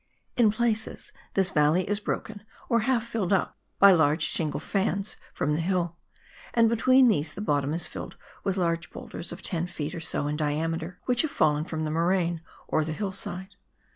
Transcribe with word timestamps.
In 0.35 0.49
places 0.49 1.13
this 1.35 1.51
valley 1.51 1.87
is 1.87 1.99
broken 1.99 2.43
or 2.69 2.79
half 2.79 3.05
filled 3.05 3.31
up 3.31 3.55
by 3.77 3.91
large 3.91 4.23
shingle 4.23 4.59
fans 4.59 5.15
from 5.31 5.53
the 5.53 5.61
hill, 5.61 5.95
and 6.55 6.67
between 6.67 7.07
these 7.07 7.31
the 7.35 7.39
bottom 7.39 7.71
is 7.71 7.85
filled 7.85 8.17
with 8.43 8.57
large 8.57 8.89
boulders 8.89 9.31
of 9.31 9.43
10 9.43 9.67
ft. 9.67 9.93
or 9.93 9.99
so 9.99 10.25
in 10.25 10.35
diameter, 10.35 10.99
which 11.05 11.21
have 11.21 11.29
fallen 11.29 11.65
from 11.65 11.85
the 11.85 11.91
moraine 11.91 12.41
or 12.67 12.83
the 12.83 12.93
hillside. 12.93 13.49